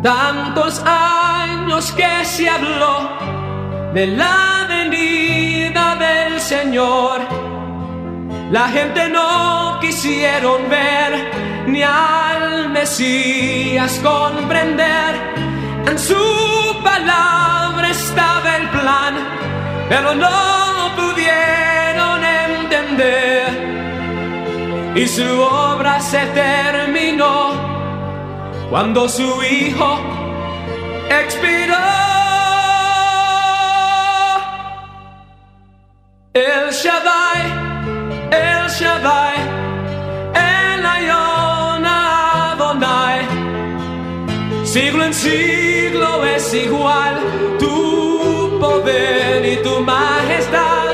Tantos 0.02 0.82
años 0.84 1.92
que 1.92 2.26
se 2.26 2.50
habló 2.50 3.12
de 3.94 4.08
la 4.08 4.66
venida 4.68 5.96
del 5.98 6.42
Señor. 6.42 7.51
La 8.52 8.68
gente 8.68 9.08
no 9.08 9.80
quisieron 9.80 10.70
ver 10.70 11.32
ni 11.68 11.82
al 11.84 12.70
Mesías 12.70 13.98
comprender. 14.04 15.16
En 15.88 15.98
su 15.98 16.16
palabra 16.84 17.90
estaba 17.90 18.58
el 18.58 18.68
plan, 18.70 19.16
pero 19.88 20.14
no 20.16 20.92
pudieron 20.98 22.26
entender. 22.26 23.48
Y 24.96 25.08
su 25.08 25.42
obra 25.42 26.02
se 26.02 26.26
terminó 26.44 27.54
cuando 28.70 29.08
su 29.08 29.42
hijo 29.44 29.98
expiró. 31.10 31.78
El 36.34 36.72
Shaddai, 36.72 37.31
Shaddai, 38.82 39.36
El 40.34 40.84
Ayon 40.84 41.86
Adonai. 41.86 43.20
Siglo 44.66 45.04
en 45.04 45.14
siglo 45.14 46.26
es 46.26 46.52
igual 46.52 47.16
tu 47.60 48.58
poder 48.60 49.46
y 49.46 49.58
tu 49.62 49.82
majestad. 49.82 50.91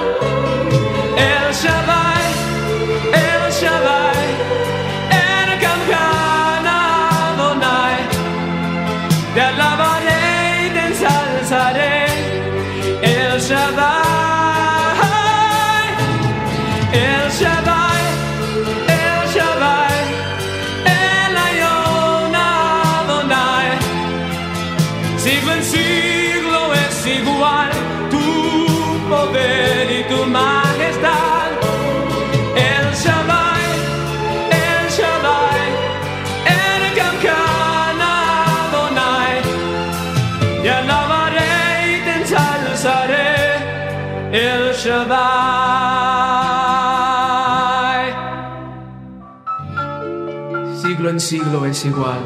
en 51.18 51.22
siglo 51.22 51.66
es 51.66 51.84
igual, 51.84 52.22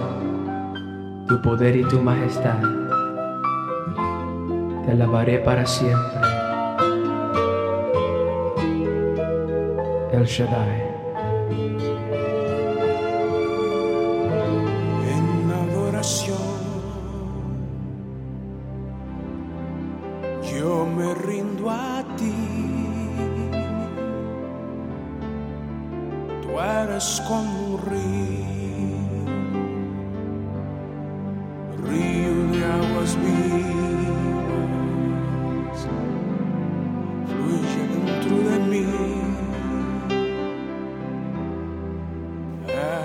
tu 1.26 1.42
poder 1.42 1.78
y 1.78 1.84
tu 1.86 2.02
majestad. 2.02 2.62
Te 4.84 4.92
alabaré 4.92 5.40
para 5.40 5.66
siempre. 5.66 6.20
El 10.12 10.26
Shaddai. 10.26 10.82
En 15.16 15.52
adoración, 15.64 16.58
yo 20.52 20.86
me 20.98 21.14
rindo 21.14 21.70
a 21.70 22.04
ti. 22.18 22.36
tú 26.42 26.60
eres 26.60 27.22
como 27.26 27.76
un 27.76 27.82
río. 27.90 28.61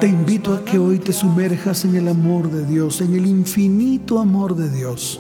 Te 0.01 0.07
invito 0.07 0.53
a 0.53 0.65
que 0.65 0.79
hoy 0.79 0.99
te 0.99 1.13
sumerjas 1.13 1.87
en 1.87 1.97
el 1.97 2.09
amor 2.09 2.51
de 2.51 2.67
Dios, 2.67 3.01
en 3.01 3.15
el 3.15 3.27
infinito 3.27 4.19
amor 4.19 4.55
de 4.55 4.71
Dios. 4.71 5.19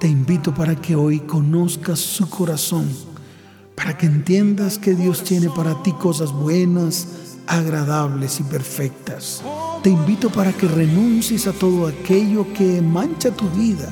Te 0.00 0.08
invito 0.08 0.52
para 0.52 0.74
que 0.74 0.96
hoy 0.96 1.20
conozcas 1.20 2.00
su 2.00 2.28
corazón, 2.28 2.88
para 3.76 3.96
que 3.96 4.06
entiendas 4.06 4.78
que 4.78 4.94
Dios 4.94 5.22
tiene 5.22 5.48
para 5.48 5.82
ti 5.84 5.92
cosas 5.92 6.32
buenas, 6.32 7.06
agradables 7.46 8.40
y 8.40 8.42
perfectas. 8.42 9.42
Te 9.86 9.90
invito 9.90 10.30
para 10.30 10.52
que 10.52 10.66
renuncies 10.66 11.46
a 11.46 11.52
todo 11.52 11.86
aquello 11.86 12.52
que 12.52 12.82
mancha 12.82 13.30
tu 13.30 13.48
vida, 13.50 13.88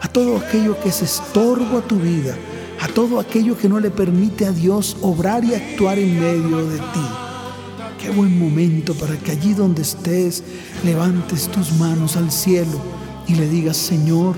a 0.00 0.06
todo 0.06 0.36
aquello 0.36 0.80
que 0.80 0.90
es 0.90 1.02
estorbo 1.02 1.78
a 1.78 1.82
tu 1.82 1.96
vida, 1.96 2.36
a 2.80 2.86
todo 2.86 3.18
aquello 3.18 3.58
que 3.58 3.68
no 3.68 3.80
le 3.80 3.90
permite 3.90 4.46
a 4.46 4.52
Dios 4.52 4.96
obrar 5.00 5.42
y 5.44 5.52
actuar 5.52 5.98
en 5.98 6.20
medio 6.20 6.64
de 6.68 6.78
ti. 6.78 7.06
Qué 8.00 8.10
buen 8.10 8.38
momento 8.38 8.94
para 8.94 9.16
que 9.16 9.32
allí 9.32 9.52
donde 9.52 9.82
estés 9.82 10.44
levantes 10.84 11.48
tus 11.48 11.72
manos 11.72 12.16
al 12.16 12.30
cielo 12.30 12.80
y 13.26 13.34
le 13.34 13.48
digas, 13.48 13.76
Señor, 13.76 14.36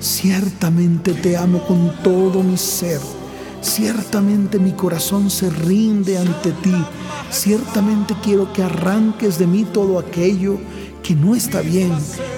ciertamente 0.00 1.12
te 1.12 1.36
amo 1.36 1.66
con 1.66 1.92
todo 2.02 2.42
mi 2.42 2.56
ser. 2.56 3.02
Ciertamente 3.66 4.60
mi 4.60 4.72
corazón 4.72 5.28
se 5.28 5.50
rinde 5.50 6.16
ante 6.16 6.52
ti. 6.52 6.72
Ciertamente 7.30 8.14
quiero 8.22 8.52
que 8.52 8.62
arranques 8.62 9.38
de 9.38 9.46
mí 9.48 9.64
todo 9.64 9.98
aquello 9.98 10.56
que 11.02 11.16
no 11.16 11.34
está 11.34 11.62
bien, 11.62 11.92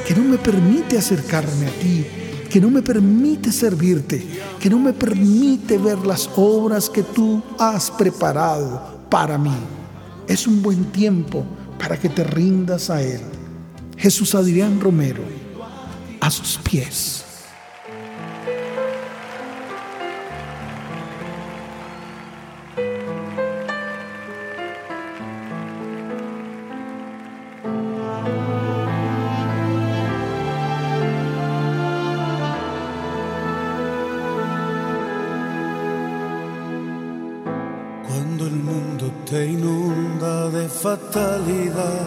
que 0.07 0.15
no 0.15 0.25
me 0.25 0.39
permite 0.39 0.97
acercarme 0.97 1.67
a 1.67 1.71
ti, 1.71 2.07
que 2.51 2.61
no 2.63 2.71
me 2.71 2.81
permite 2.81 3.53
servirte, 3.53 4.27
que 4.59 4.71
no 4.71 4.79
me 4.79 4.95
permite 4.95 5.77
ver 5.77 5.99
las 5.99 6.31
obras 6.35 6.89
que 6.89 7.03
tú 7.03 7.43
has 7.59 7.91
preparado 7.91 8.99
para 9.11 9.37
mí. 9.37 9.55
Es 10.27 10.47
un 10.47 10.63
buen 10.63 10.87
tiempo 10.87 11.45
para 11.79 12.01
que 12.01 12.09
te 12.09 12.25
rindas 12.25 12.89
a 12.89 13.03
Él. 13.03 13.21
Jesús 13.99 14.35
Adrián 14.35 14.81
Romero, 14.81 15.23
a 16.21 16.31
sus 16.31 16.57
pies. 16.57 17.28
Fatalidad 40.83 42.07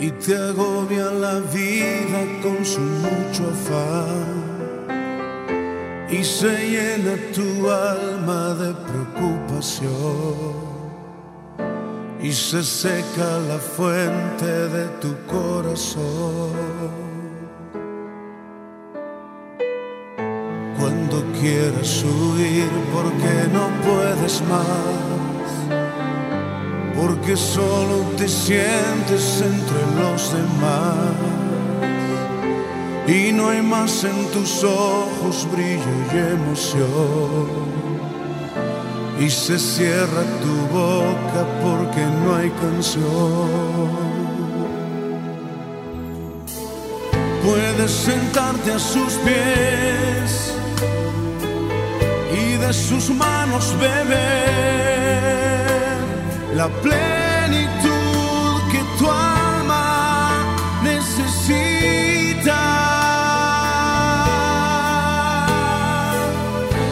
y 0.00 0.10
te 0.10 0.36
agobia 0.36 1.06
la 1.10 1.40
vida 1.40 2.20
con 2.42 2.64
su 2.64 2.80
mucho 2.80 3.44
afán. 3.50 4.48
Y 6.10 6.24
se 6.24 6.70
llena 6.70 7.16
tu 7.34 7.70
alma 7.70 8.54
de 8.54 8.74
preocupación. 8.86 10.68
Y 12.20 12.32
se 12.32 12.62
seca 12.62 13.38
la 13.48 13.58
fuente 13.58 14.46
de 14.46 14.86
tu 15.00 15.14
corazón. 15.26 16.50
Cuando 20.78 21.24
quieres 21.40 22.04
huir 22.04 22.70
porque 22.92 23.34
no 23.52 23.68
puedes 23.86 24.40
más, 24.42 25.17
porque 26.98 27.36
solo 27.36 27.96
te 28.16 28.28
sientes 28.28 29.40
entre 29.40 29.82
los 30.00 30.32
demás 30.32 31.14
y 33.06 33.32
no 33.32 33.48
hay 33.48 33.62
más 33.62 34.04
en 34.04 34.26
tus 34.32 34.64
ojos 34.64 35.46
brillo 35.52 35.94
y 36.12 36.18
emoción. 36.34 37.78
Y 39.20 39.30
se 39.30 39.58
cierra 39.58 40.22
tu 40.42 40.54
boca 40.76 41.40
porque 41.62 42.04
no 42.22 42.36
hay 42.36 42.50
canción. 42.50 43.88
Puedes 47.44 47.90
sentarte 47.90 48.72
a 48.72 48.78
sus 48.78 49.12
pies 49.24 50.48
de 52.68 52.74
sus 52.74 53.08
manos 53.10 53.74
beber 53.80 54.97
la 56.54 56.68
plenitud 56.68 58.62
que 58.72 58.80
tu 58.98 59.06
alma 59.10 60.44
necesita. 60.82 62.62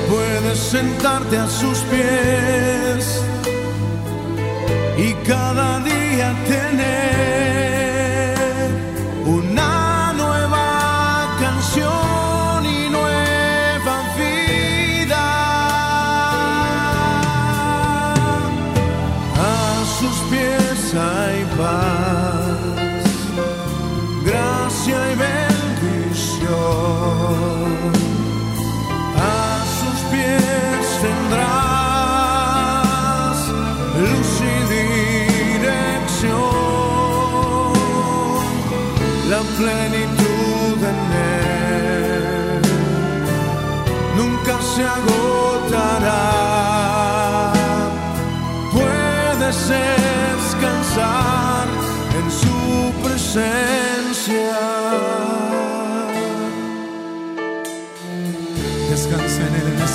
Puedes 0.08 0.58
sentarte 0.58 1.36
a 1.38 1.48
sus 1.48 1.78
pies 1.90 3.22
y 4.98 5.12
cada 5.26 5.80
día 5.80 6.34
tener 6.46 7.55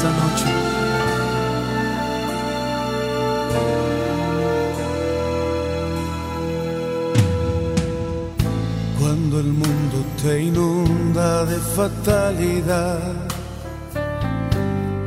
esta 0.02 0.10
noche. 0.10 0.46
el 9.34 9.54
mundo 9.54 9.98
te 10.22 10.44
inunda 10.44 11.46
de 11.46 11.58
fatalidad 11.58 13.14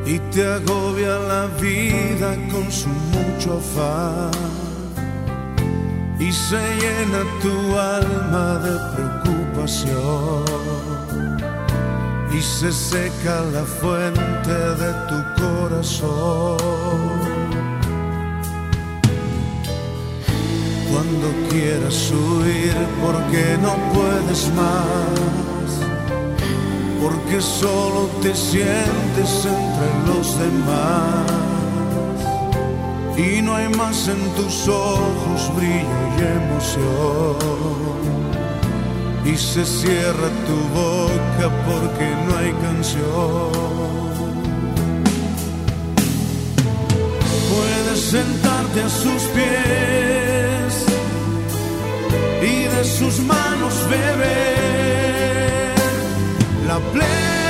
y 0.07 0.19
te 0.33 0.45
agobia 0.45 1.19
la 1.33 1.47
vida 1.61 2.35
con 2.51 2.73
su 2.73 2.89
mucho 2.89 3.59
afán 3.59 4.33
y 6.19 6.33
se 6.33 6.63
llena 6.81 7.21
tu 7.43 7.55
alma 7.79 8.59
de 8.65 8.75
preocupación 8.95 10.64
y 12.37 12.43
se 12.43 12.73
seca 12.73 13.43
la 13.53 13.65
fuente 13.65 14.51
de 14.83 14.93
tu 15.09 15.19
corazón. 15.43 16.59
Cuando 20.91 21.29
quieras 21.51 22.11
huir 22.11 22.75
porque 23.05 23.59
no 23.63 23.75
puedes 23.93 24.53
más, 24.55 25.71
porque 27.01 27.41
solo 27.41 28.09
te 28.23 28.35
sientes 28.35 29.47
entre 29.47 29.89
los 30.09 30.39
demás 30.39 31.45
y 33.17 33.43
no 33.43 33.55
hay 33.55 33.69
más 33.69 34.09
en 34.09 34.21
tus 34.35 34.67
ojos 34.67 35.53
brillo 35.57 36.01
y 36.19 36.23
emoción 36.23 37.74
y 39.25 39.37
se 39.37 39.65
cierra 39.65 40.29
tu 40.47 40.57
boca 40.79 41.51
porque 41.67 42.07
no 42.27 42.37
hay 42.37 42.53
canción. 42.67 43.53
Puedes 47.53 48.01
sentarte 48.01 48.83
a 48.83 48.89
sus 48.89 49.23
pies 49.37 50.87
y 52.43 52.65
de 52.75 52.85
sus 52.85 53.19
manos 53.21 53.75
beber 53.89 55.75
la 56.67 56.79
plenitud 56.93 57.44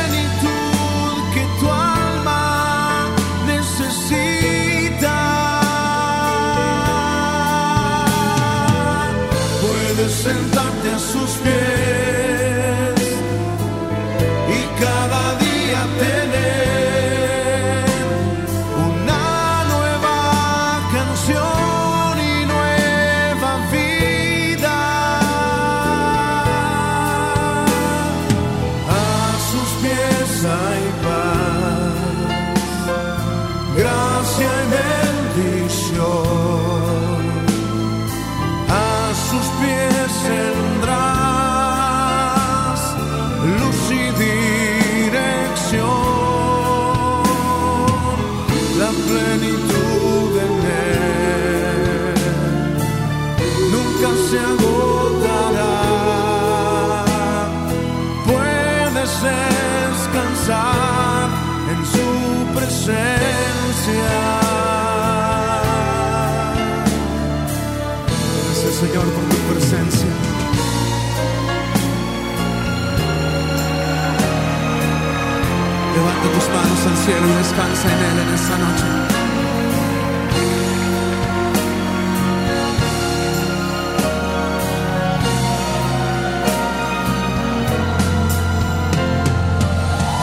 cielo 77.05 77.29
descansa 77.37 77.87
en 77.93 77.99
Él 77.99 78.19
en 78.19 78.35
esta 78.35 78.57
noche. 78.57 78.85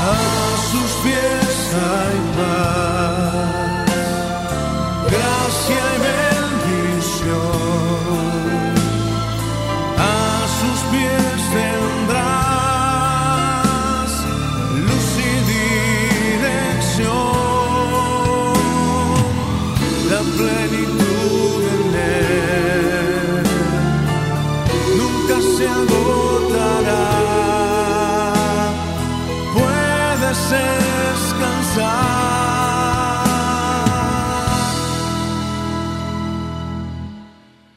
A 0.01 0.57
sus 0.71 0.91
pies 1.03 1.55
hay 1.75 2.17
paz, 2.37 2.80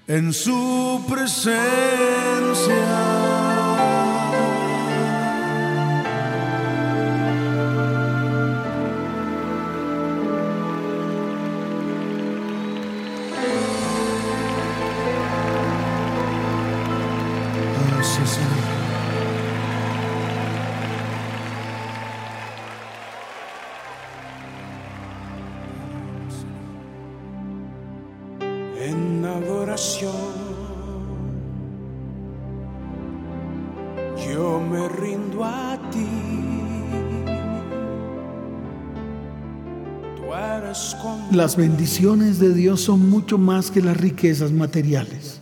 en 0.08 0.32
su 0.32 1.04
presencia. 1.08 1.54
Yo 34.24 34.60
me 34.60 34.88
rindo 34.88 35.44
a 35.44 35.76
ti. 35.90 36.06
Las 41.32 41.56
bendiciones 41.56 42.38
de 42.38 42.54
Dios 42.54 42.82
son 42.82 43.10
mucho 43.10 43.36
más 43.36 43.72
que 43.72 43.80
las 43.80 43.96
riquezas 43.96 44.52
materiales. 44.52 45.40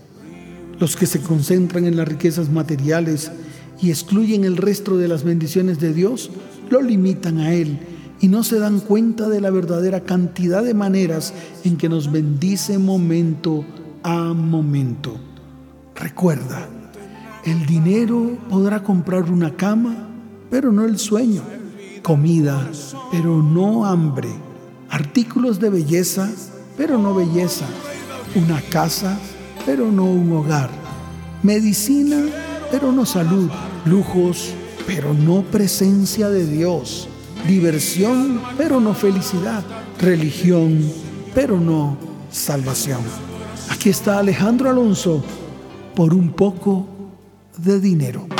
Los 0.78 0.96
que 0.96 1.04
se 1.04 1.20
concentran 1.20 1.84
en 1.84 1.98
las 1.98 2.08
riquezas 2.08 2.48
materiales 2.48 3.30
y 3.82 3.90
excluyen 3.90 4.44
el 4.44 4.56
resto 4.56 4.96
de 4.96 5.08
las 5.08 5.24
bendiciones 5.24 5.78
de 5.78 5.92
Dios, 5.92 6.30
lo 6.70 6.80
limitan 6.80 7.36
a 7.38 7.52
Él 7.52 7.80
y 8.20 8.28
no 8.28 8.44
se 8.44 8.58
dan 8.58 8.80
cuenta 8.80 9.28
de 9.28 9.42
la 9.42 9.50
verdadera 9.50 10.00
cantidad 10.00 10.64
de 10.64 10.72
maneras 10.72 11.34
en 11.64 11.76
que 11.76 11.90
nos 11.90 12.10
bendice 12.10 12.78
momento 12.78 13.66
a 14.02 14.32
momento. 14.32 15.16
Recuerda, 15.94 16.68
el 17.44 17.66
dinero 17.66 18.38
podrá 18.48 18.82
comprar 18.82 19.30
una 19.30 19.54
cama, 19.56 20.08
pero 20.50 20.72
no 20.72 20.84
el 20.84 20.98
sueño, 20.98 21.42
comida, 22.02 22.68
pero 23.10 23.42
no 23.42 23.86
hambre, 23.86 24.28
artículos 24.90 25.60
de 25.60 25.70
belleza, 25.70 26.30
pero 26.76 26.98
no 26.98 27.14
belleza, 27.14 27.66
una 28.34 28.60
casa, 28.60 29.18
pero 29.66 29.90
no 29.90 30.04
un 30.04 30.32
hogar, 30.32 30.70
medicina, 31.42 32.22
pero 32.70 32.92
no 32.92 33.04
salud, 33.06 33.50
lujos, 33.84 34.54
pero 34.86 35.14
no 35.14 35.42
presencia 35.42 36.28
de 36.28 36.46
Dios, 36.46 37.08
diversión, 37.46 38.40
pero 38.56 38.80
no 38.80 38.94
felicidad, 38.94 39.64
religión, 39.98 40.80
pero 41.34 41.60
no 41.60 41.96
salvación. 42.30 43.31
Aquí 43.72 43.88
está 43.88 44.18
Alejandro 44.18 44.68
Alonso 44.68 45.24
por 45.96 46.12
un 46.12 46.30
poco 46.32 46.86
de 47.56 47.80
dinero. 47.80 48.31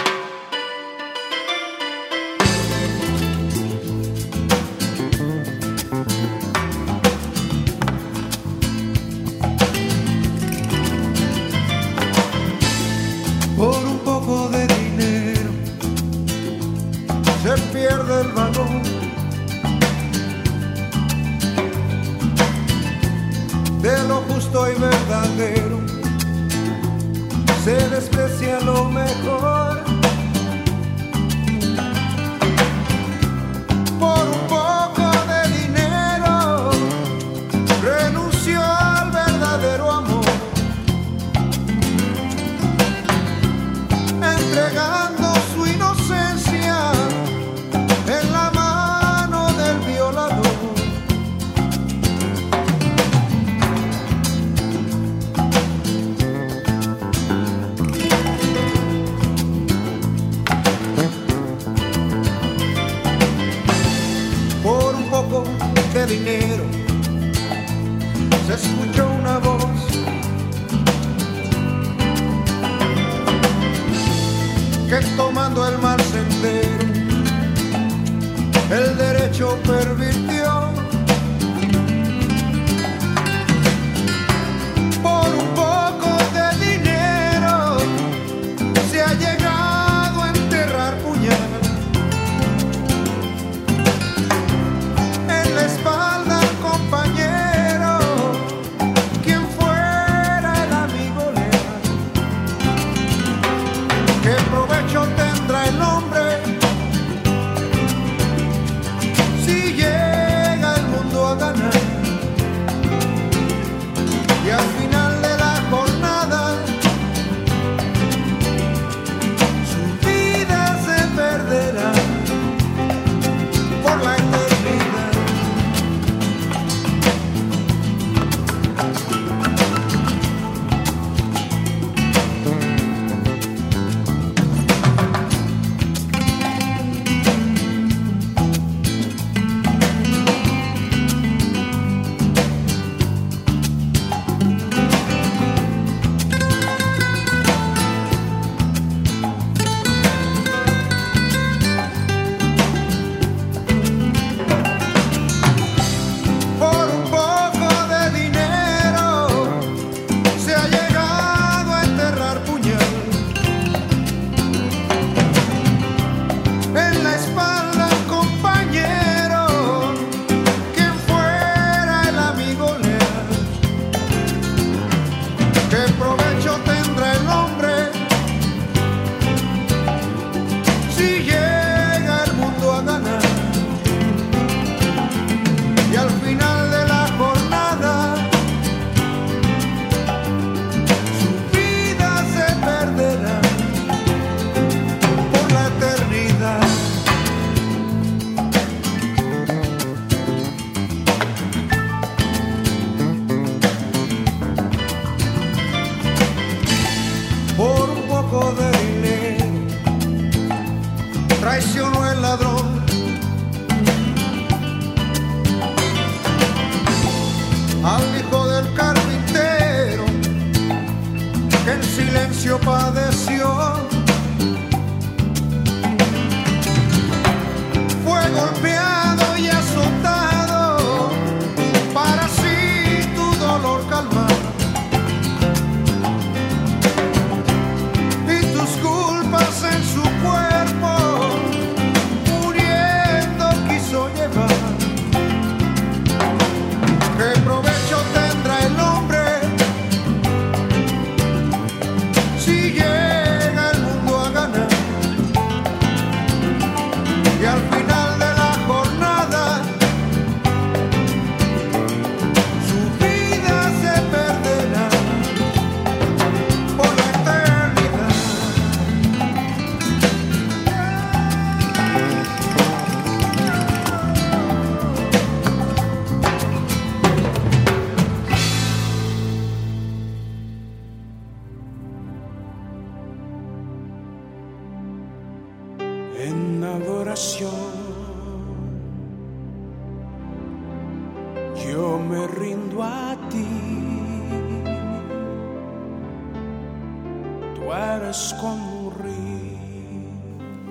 entregar. 44.52 45.01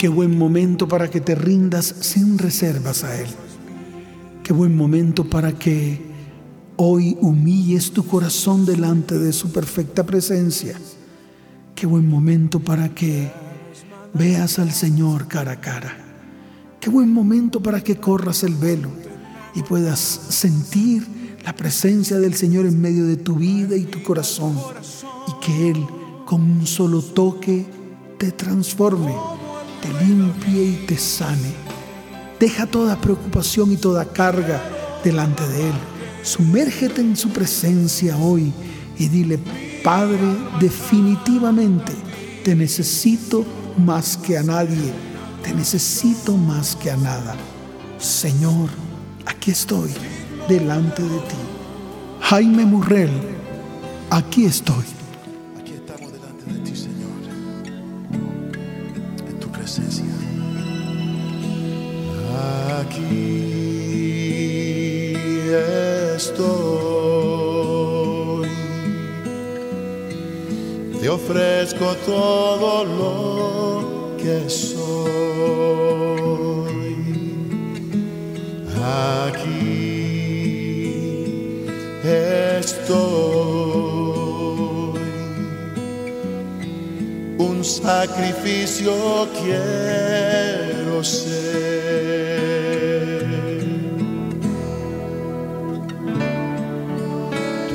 Qué 0.01 0.09
buen 0.09 0.35
momento 0.35 0.87
para 0.87 1.11
que 1.11 1.21
te 1.21 1.35
rindas 1.35 1.93
sin 1.99 2.39
reservas 2.39 3.03
a 3.03 3.21
Él. 3.21 3.27
Qué 4.41 4.51
buen 4.51 4.75
momento 4.75 5.29
para 5.29 5.51
que 5.51 6.01
hoy 6.75 7.15
humilles 7.21 7.91
tu 7.91 8.03
corazón 8.07 8.65
delante 8.65 9.19
de 9.19 9.31
su 9.31 9.51
perfecta 9.51 10.03
presencia. 10.03 10.75
Qué 11.75 11.85
buen 11.85 12.09
momento 12.09 12.59
para 12.59 12.89
que 12.95 13.31
veas 14.15 14.57
al 14.57 14.71
Señor 14.71 15.27
cara 15.27 15.51
a 15.51 15.61
cara. 15.61 15.95
Qué 16.79 16.89
buen 16.89 17.13
momento 17.13 17.61
para 17.61 17.81
que 17.81 17.97
corras 17.97 18.41
el 18.41 18.55
velo 18.55 18.89
y 19.53 19.61
puedas 19.61 19.99
sentir 19.99 21.05
la 21.45 21.55
presencia 21.55 22.17
del 22.17 22.33
Señor 22.33 22.65
en 22.65 22.81
medio 22.81 23.05
de 23.05 23.17
tu 23.17 23.35
vida 23.35 23.75
y 23.75 23.83
tu 23.83 24.01
corazón 24.01 24.57
y 25.27 25.45
que 25.45 25.69
Él 25.69 25.85
con 26.25 26.41
un 26.41 26.65
solo 26.65 27.03
toque 27.03 27.67
te 28.17 28.31
transforme, 28.31 29.15
te 29.81 30.05
limpie 30.05 30.63
y 30.63 30.85
te 30.87 30.97
sane. 30.97 31.53
Deja 32.39 32.65
toda 32.65 32.99
preocupación 32.99 33.71
y 33.71 33.77
toda 33.77 34.05
carga 34.05 34.61
delante 35.03 35.47
de 35.47 35.69
Él. 35.69 35.75
Sumérgete 36.23 37.01
en 37.01 37.15
su 37.15 37.29
presencia 37.29 38.17
hoy 38.17 38.53
y 38.97 39.07
dile, 39.07 39.39
Padre, 39.83 40.37
definitivamente 40.59 41.93
te 42.43 42.55
necesito 42.55 43.45
más 43.77 44.17
que 44.17 44.37
a 44.37 44.43
nadie, 44.43 44.91
te 45.43 45.53
necesito 45.53 46.37
más 46.37 46.75
que 46.75 46.91
a 46.91 46.97
nada. 46.97 47.35
Señor, 47.97 48.69
aquí 49.25 49.51
estoy 49.51 49.91
delante 50.47 51.01
de 51.01 51.17
ti. 51.17 51.35
Jaime 52.21 52.65
Murrell, 52.65 53.11
aquí 54.09 54.45
estoy. 54.45 55.00
Ofrezco 71.23 71.95
todo 72.05 72.85
lo 72.85 74.17
que 74.17 74.49
soy. 74.49 75.91
Aquí 78.83 79.61
estoy 82.03 83.01
un 87.37 87.63
sacrificio 87.63 88.93
quiero 89.41 91.03
ser. 91.03 92.01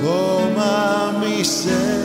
Toma 0.02 1.12
mi 1.20 1.44
ser, 1.44 1.95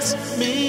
eres 0.00 0.16
mi 0.38 0.59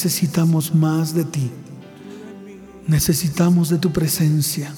necesitamos 0.00 0.74
más 0.74 1.12
de 1.12 1.24
ti. 1.24 1.50
Necesitamos 2.86 3.68
de 3.68 3.76
tu 3.76 3.92
presencia. 3.92 4.74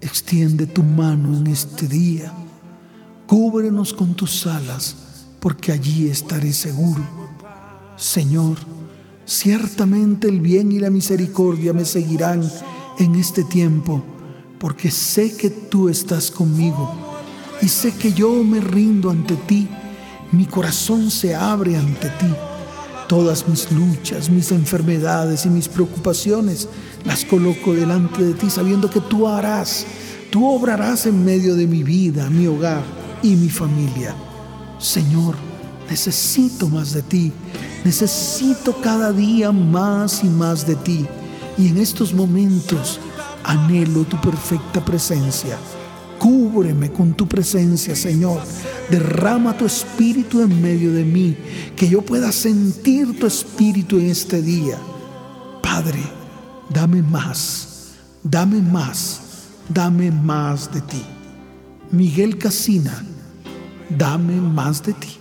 Extiende 0.00 0.66
tu 0.66 0.82
mano 0.82 1.38
en 1.38 1.46
este 1.46 1.86
día. 1.86 2.32
Cúbrenos 3.28 3.94
con 3.94 4.16
tus 4.16 4.48
alas, 4.48 4.96
porque 5.38 5.70
allí 5.70 6.08
estaré 6.08 6.52
seguro. 6.52 7.04
Señor, 7.96 8.56
ciertamente 9.24 10.26
el 10.26 10.40
bien 10.40 10.72
y 10.72 10.80
la 10.80 10.90
misericordia 10.90 11.72
me 11.72 11.84
seguirán 11.84 12.42
en 12.98 13.14
este 13.14 13.44
tiempo, 13.44 14.02
porque 14.58 14.90
sé 14.90 15.36
que 15.36 15.50
tú 15.50 15.88
estás 15.88 16.32
conmigo 16.32 16.92
y 17.62 17.68
sé 17.68 17.94
que 17.94 18.12
yo 18.12 18.42
me 18.42 18.60
rindo 18.60 19.08
ante 19.08 19.36
ti. 19.36 19.68
Mi 20.32 20.46
corazón 20.46 21.12
se 21.12 21.36
abre 21.36 21.76
ante 21.76 22.08
ti. 22.08 22.55
Todas 23.08 23.46
mis 23.48 23.70
luchas, 23.70 24.30
mis 24.30 24.50
enfermedades 24.50 25.46
y 25.46 25.48
mis 25.48 25.68
preocupaciones 25.68 26.68
las 27.04 27.24
coloco 27.24 27.72
delante 27.72 28.24
de 28.24 28.34
ti, 28.34 28.50
sabiendo 28.50 28.90
que 28.90 29.00
tú 29.00 29.28
harás, 29.28 29.86
tú 30.30 30.48
obrarás 30.48 31.06
en 31.06 31.24
medio 31.24 31.54
de 31.54 31.66
mi 31.68 31.84
vida, 31.84 32.28
mi 32.30 32.48
hogar 32.48 32.82
y 33.22 33.36
mi 33.36 33.48
familia. 33.48 34.14
Señor, 34.78 35.36
necesito 35.88 36.68
más 36.68 36.92
de 36.92 37.02
ti, 37.02 37.32
necesito 37.84 38.80
cada 38.80 39.12
día 39.12 39.52
más 39.52 40.24
y 40.24 40.28
más 40.28 40.66
de 40.66 40.74
ti. 40.74 41.06
Y 41.56 41.68
en 41.68 41.78
estos 41.78 42.12
momentos 42.12 42.98
anhelo 43.44 44.04
tu 44.04 44.20
perfecta 44.20 44.84
presencia. 44.84 45.56
Cúbreme 46.18 46.90
con 46.90 47.14
tu 47.14 47.26
presencia, 47.26 47.94
Señor. 47.94 48.40
Derrama 48.90 49.56
tu 49.56 49.66
espíritu 49.66 50.40
en 50.40 50.62
medio 50.62 50.92
de 50.92 51.04
mí, 51.04 51.36
que 51.74 51.88
yo 51.88 52.02
pueda 52.02 52.32
sentir 52.32 53.18
tu 53.18 53.26
espíritu 53.26 53.98
en 53.98 54.06
este 54.06 54.42
día. 54.42 54.78
Padre, 55.62 56.00
dame 56.70 57.02
más, 57.02 57.94
dame 58.22 58.60
más, 58.60 59.20
dame 59.68 60.10
más 60.10 60.72
de 60.72 60.80
ti. 60.82 61.02
Miguel 61.90 62.38
Casina, 62.38 63.04
dame 63.90 64.40
más 64.40 64.82
de 64.82 64.92
ti. 64.92 65.18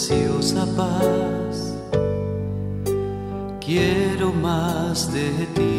Preciosa 0.00 0.66
paz. 0.76 1.74
Quiero 3.60 4.32
más 4.32 5.12
de 5.12 5.28
ti. 5.54 5.69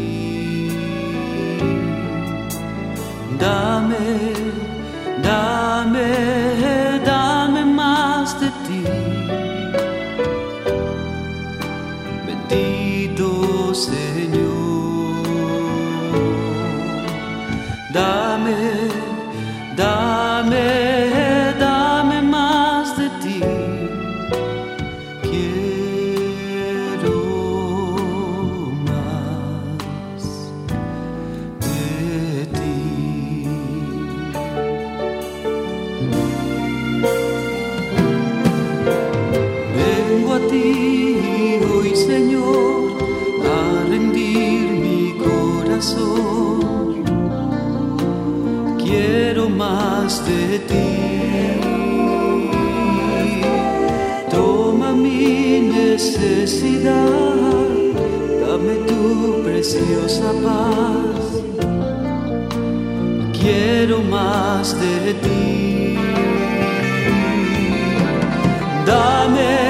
Señor, 42.12 42.92
a 43.58 43.86
rendir 43.90 44.68
mi 44.86 45.02
corazón. 45.26 46.60
Quiero 48.84 49.44
más 49.50 50.22
de 50.28 50.60
ti. 50.70 50.90
Toma 54.30 54.92
mi 54.92 55.62
necesidad, 55.80 57.00
dame 58.46 58.74
tu 58.90 59.42
preciosa 59.46 60.34
paz. 60.46 61.24
Quiero 63.40 63.98
más 64.16 64.76
de 64.84 65.14
ti. 65.24 65.96
Dame, 68.86 69.61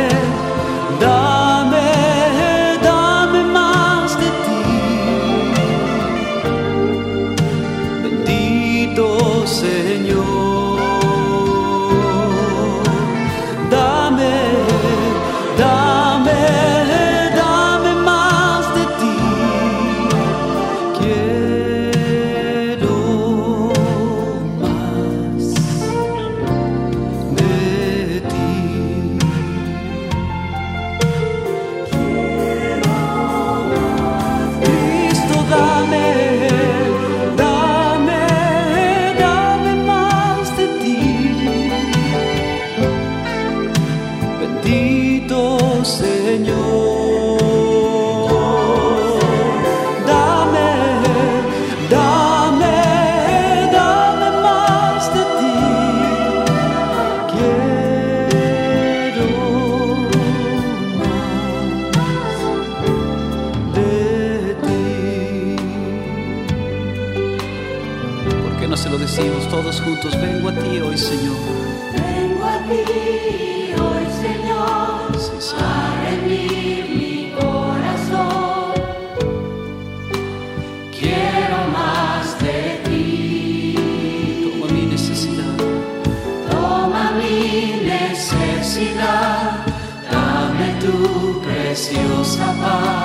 dame 90.09 90.79
tu 90.79 91.41
preciosa 91.43 92.55
paz. 92.61 93.00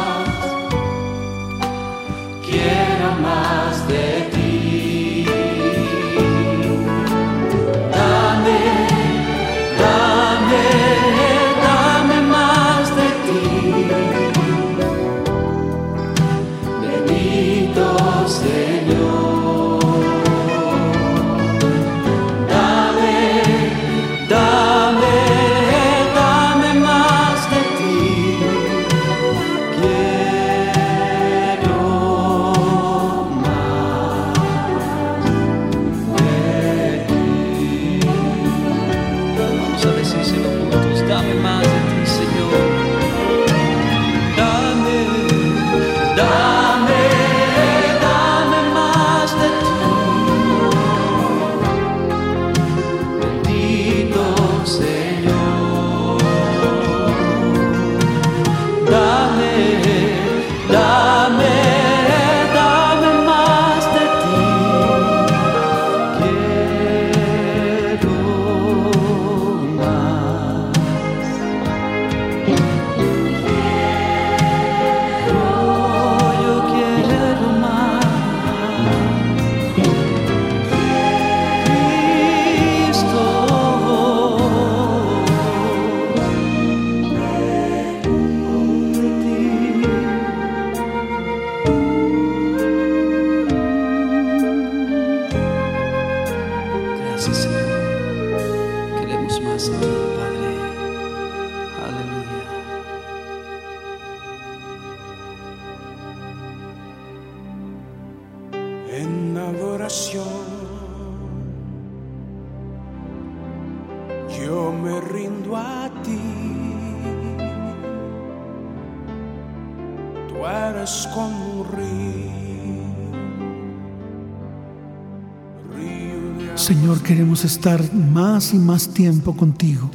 Señor, 126.57 127.01
queremos 127.03 127.45
estar 127.45 127.95
más 127.95 128.53
y 128.55 128.59
más 128.59 128.89
tiempo 128.89 129.37
contigo. 129.37 129.89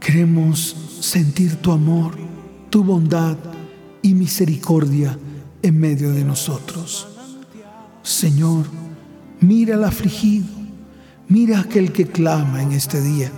Queremos 0.00 0.74
sentir 1.00 1.56
tu 1.56 1.70
amor, 1.70 2.14
tu 2.70 2.82
bondad 2.82 3.36
y 4.00 4.14
misericordia 4.14 5.18
en 5.60 5.78
medio 5.78 6.12
de 6.12 6.24
nosotros. 6.24 7.08
Señor, 8.02 8.83
mira 9.46 9.74
al 9.74 9.84
afligido, 9.84 10.46
mira 11.28 11.60
aquel 11.60 11.92
que 11.92 12.06
clama 12.06 12.62
en 12.62 12.72
este 12.72 13.00
día, 13.00 13.30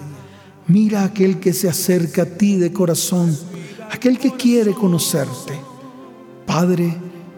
mira 0.66 1.04
aquel 1.04 1.40
que 1.40 1.52
se 1.52 1.68
acerca 1.68 2.22
a 2.22 2.26
ti 2.26 2.56
de 2.56 2.72
corazón, 2.72 3.36
aquel 3.90 4.18
que 4.18 4.32
quiere 4.32 4.72
conocerte. 4.72 5.54
Padre, 6.46 6.96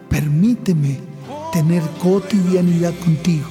permíteme 0.09 0.99
tener 1.51 1.81
cotidianidad 2.01 2.93
contigo, 2.99 3.49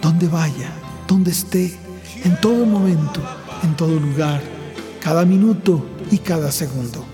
donde 0.00 0.28
vaya 0.28 0.80
donde 1.10 1.32
esté, 1.32 1.76
en 2.22 2.40
todo 2.40 2.64
momento, 2.64 3.20
en 3.64 3.74
todo 3.74 3.98
lugar, 3.98 4.40
cada 5.00 5.24
minuto 5.24 5.84
y 6.08 6.18
cada 6.18 6.52
segundo. 6.52 7.04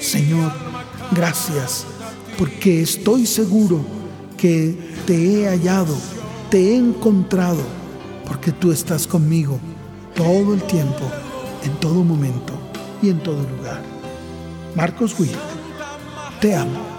Señor, 0.00 0.52
gracias, 1.10 1.84
porque 2.38 2.82
estoy 2.82 3.26
seguro 3.26 3.84
que 4.36 4.76
te 5.06 5.42
he 5.42 5.48
hallado, 5.48 5.96
te 6.52 6.58
he 6.58 6.76
encontrado, 6.76 7.62
porque 8.28 8.52
tú 8.52 8.72
estás 8.72 9.06
conmigo 9.06 9.58
todo 10.14 10.52
el 10.52 10.62
tiempo, 10.64 11.10
en 11.64 11.72
todo 11.80 12.04
momento 12.04 12.52
y 13.00 13.08
en 13.08 13.20
todo 13.20 13.40
lugar. 13.56 13.80
Marcos 14.74 15.18
Witt, 15.18 15.32
te 16.42 16.54
amo. 16.54 16.91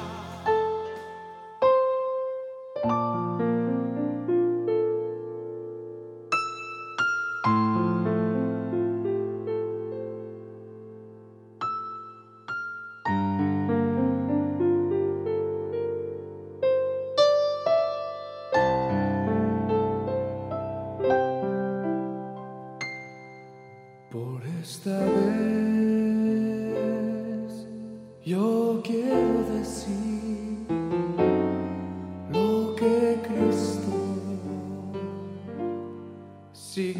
Se 36.53 36.93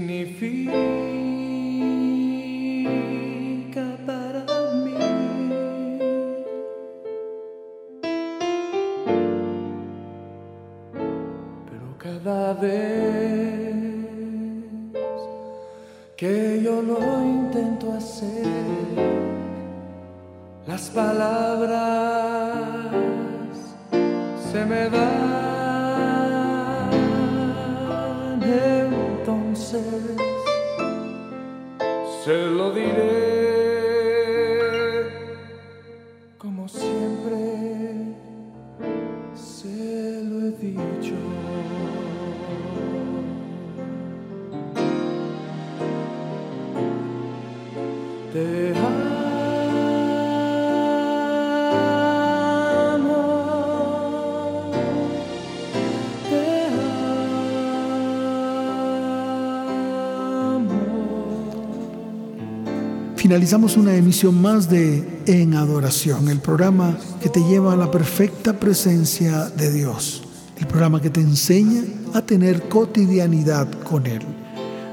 Finalizamos 63.34 63.78
una 63.78 63.96
emisión 63.96 64.40
más 64.40 64.70
de 64.70 65.24
En 65.26 65.56
Adoración, 65.56 66.30
el 66.30 66.38
programa 66.38 66.96
que 67.20 67.30
te 67.30 67.40
lleva 67.40 67.74
a 67.74 67.76
la 67.76 67.90
perfecta 67.90 68.60
presencia 68.60 69.50
de 69.50 69.74
Dios, 69.74 70.22
el 70.60 70.68
programa 70.68 71.02
que 71.02 71.10
te 71.10 71.20
enseña 71.20 71.82
a 72.14 72.22
tener 72.22 72.70
cotidianidad 72.70 73.68
con 73.86 74.06
Él. 74.06 74.22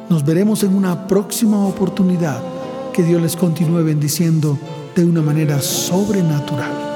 Nos 0.08 0.24
veremos 0.24 0.62
en 0.62 0.74
una 0.74 1.06
próxima 1.06 1.66
oportunidad. 1.66 2.40
Que 2.94 3.02
Dios 3.02 3.20
les 3.20 3.36
continúe 3.36 3.84
bendiciendo 3.84 4.58
de 4.96 5.04
una 5.04 5.20
manera 5.20 5.60
sobrenatural. 5.60 6.89